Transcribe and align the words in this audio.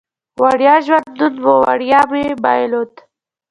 وړیا 0.41 0.75
ژوندون 0.85 1.33
و، 1.43 1.47
وړیا 1.65 2.01
مې 2.11 2.25
بایلود 2.43 2.93